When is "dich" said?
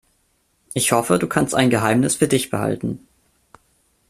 2.27-2.49